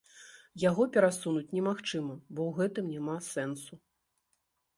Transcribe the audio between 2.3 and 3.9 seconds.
бо ў гэтым няма сэнсу.